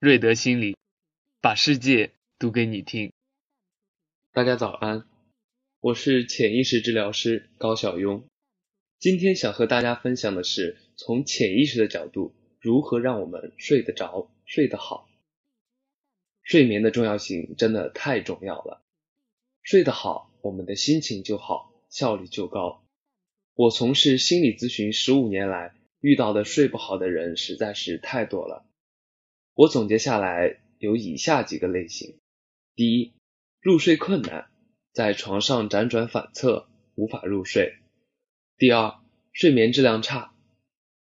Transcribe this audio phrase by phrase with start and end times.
[0.00, 0.78] 瑞德心理，
[1.42, 3.12] 把世界读给你听。
[4.32, 5.04] 大家早安，
[5.80, 8.22] 我是潜意识治疗师高小庸。
[8.98, 15.06] 今天想和大家分享的是，从潜意识的角度，如何让我们睡得着、睡得好。
[16.42, 18.82] 睡眠的重要性真的太重要了，
[19.60, 22.82] 睡得好，我们的心情就好，效率就高。
[23.52, 28.64] 我从事心理咨询十五年来，遇到的睡不好的人实在是太多了。
[29.60, 32.18] 我总结下来有以下几个类型：
[32.76, 33.12] 第一，
[33.60, 34.46] 入睡困难，
[34.94, 37.74] 在床上辗转反侧，无法入睡；
[38.56, 38.94] 第二，
[39.34, 40.32] 睡眠质量差，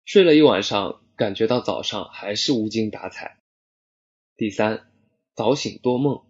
[0.03, 3.37] 睡了一晚上，感觉到早上还是无精打采；
[4.35, 4.91] 第三，
[5.35, 6.25] 早醒多梦，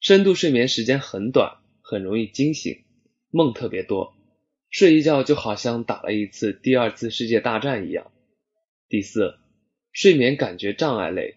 [0.00, 2.84] 深度睡眠时间很短，很容易惊醒，
[3.30, 4.14] 梦特别多，
[4.68, 8.12] 睡一觉就好像打了一次第二次世界大战一样；
[8.90, 9.38] 第四。
[9.92, 11.36] 睡眠感觉障碍类，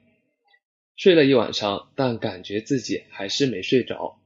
[0.95, 4.22] 睡了一晚上，但感觉自己还是没睡着。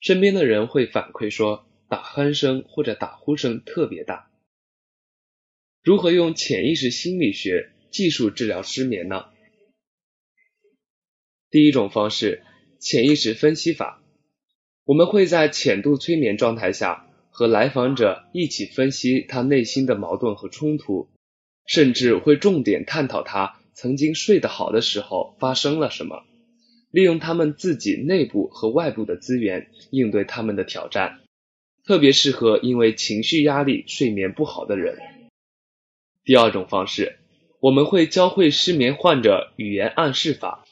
[0.00, 4.30] 身边的人会反馈说，打鼾声或者打呼声特别大。
[5.82, 9.26] 如何用潜意识心理学技术治疗失眠呢？
[11.48, 12.42] 第一种方式，
[12.80, 14.02] 潜意识分析法。
[14.84, 21.08] 我们会在浅度催眠状态下，和来访者一起分析他内心的矛盾和冲突，
[21.64, 23.60] 甚至会重点探讨他。
[23.80, 26.24] 曾经睡得好的时候发生了什么？
[26.90, 31.20] 利用他们自己内部和外部的资源应对他们的挑战，
[31.84, 34.98] 特别适合因为情绪压力睡眠不好的人。
[36.24, 37.18] 第二种方式，
[37.60, 40.64] 我们会教会失眠患者语言暗示法，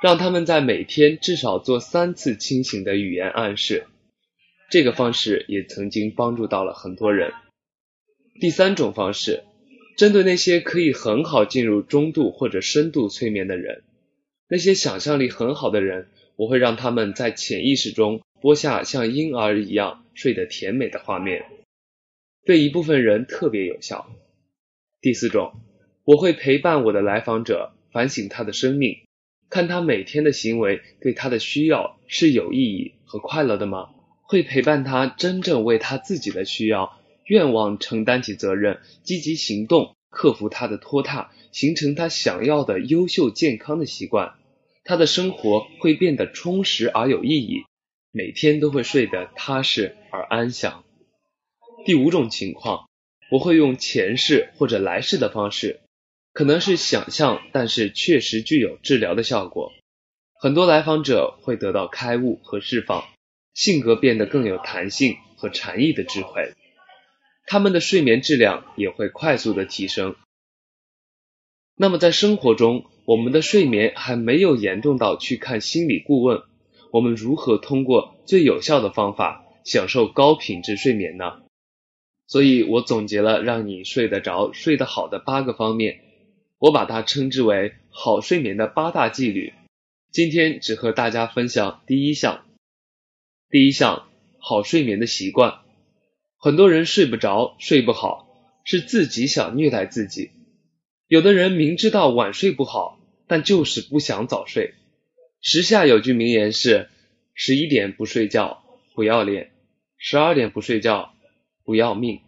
[0.00, 3.84] 让他们在每天至少做三次清醒的语言暗示。
[4.70, 7.30] 这个方式也曾经帮助到了很多人。
[8.40, 9.44] 第三种方式。
[9.98, 13.82] 针对那些可以很好进入中度或者深度催眠的人，
[14.48, 21.46] 那些想象力很好的人，我会让他们在潜意识中播下像婴儿一样睡得甜美的画面，
[22.44, 24.08] 对一部分人特别有效。
[25.00, 25.54] 第四种，
[26.04, 28.98] 我会陪伴我的来访者反省他的生命，
[29.50, 33.88] 看他每天的行为对他的需要是有意义和快乐的吗？
[34.22, 36.96] 会陪伴他真正为他自己的需要。
[37.26, 44.34] 愿望承担起责任，积极行动，克服他的拖沓，形成他想要的优秀健康的习惯，
[44.84, 47.64] 他的生活会变得充实而有意义，
[48.10, 50.84] 每天都会睡得踏实而安详。
[51.84, 52.88] 第五种情况，
[53.30, 55.80] 我会用前世或者来世的方式，
[56.32, 59.72] 可能是想象，但是确实具有治疗的效果。
[60.40, 63.04] 很多来访者会得到开悟和释放，
[63.54, 66.52] 性格变得更有弹性和禅意的智慧。
[67.50, 70.16] 他们的睡眠质量也会快速的提升。
[71.74, 76.42] 那么在生活中，我们的睡眠还没有严重到去看心理顾问，
[76.90, 81.40] 我们如何通过最有效的方法享受高品质睡眠呢？
[82.26, 86.00] 所以我总结了让你睡得着、睡得好的八个方面，
[86.58, 89.54] 我把它称之为好睡眠的八大纪律。
[90.12, 92.44] 今天只和大家分享第一项，
[93.48, 94.06] 第一项
[94.38, 95.60] 好睡眠的习惯。
[96.40, 98.28] 很多人睡不着、睡不好，
[98.62, 100.30] 是自己想虐待自己。
[101.08, 104.74] 有的人明知道晚睡不好，但就是不想早睡。
[105.40, 106.88] 时下有句名言是：
[107.34, 108.62] 十一点不睡觉
[108.94, 109.50] 不要脸，
[109.96, 111.12] 十二点不睡觉
[111.64, 112.20] 不要命。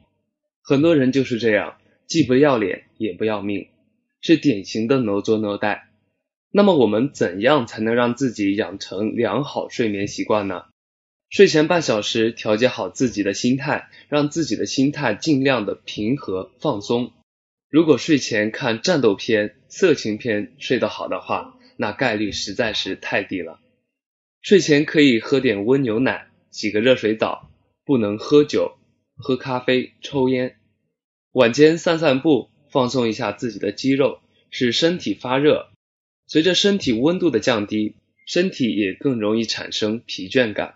[0.60, 1.76] 很多人就是这样，
[2.09, 3.69] 既不要脸也不要命，
[4.20, 5.88] 是典型的 no 作 no 带。
[6.50, 10.65] 那么我们怎样才能让自己养成良好睡眠习惯呢？
[11.31, 17.13] 睡前半小时调节好自己的心态，让自己的心态尽量的平和放松。
[17.69, 23.61] 如果睡前看战斗片、色情片睡得好的话，那概率实在是太低了。
[24.43, 27.49] 睡前可以喝点温牛奶，洗个热水澡，
[27.85, 28.77] 不能喝酒、
[29.15, 30.57] 喝咖啡、抽烟。
[31.31, 34.19] 晚间散散步，放松一下自己的肌肉，
[34.51, 35.71] 使身体发热。
[36.27, 37.94] 随着身体温度的降低，
[38.26, 40.75] 身体也更容易产生疲倦感。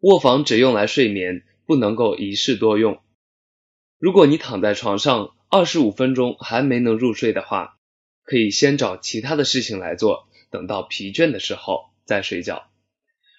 [0.00, 3.00] 卧房只用来睡眠，不能够一室多用。
[3.98, 7.78] 如果你躺在床上二十五分钟还没能入睡的话，
[8.22, 12.68] 可以先找其他的事情来做，等到疲倦的时候再睡觉。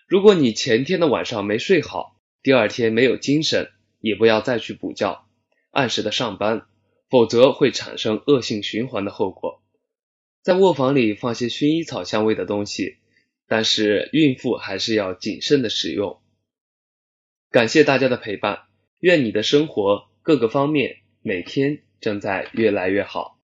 [0.08, 3.70] 如果你前天的晚上没睡好，第二天没有精神，
[4.00, 5.26] 也不要再去补觉，
[5.70, 6.66] 按时的上班，
[7.10, 9.62] 否则会产生恶性循环的后果。
[10.42, 12.98] 在卧房里放些薰衣草香味的东西，
[13.48, 16.20] 但是孕妇还是要谨慎的使用。
[17.58, 18.60] 感谢大家的陪伴，
[19.00, 23.37] 愿你的生活各个方面每天正在越来越好。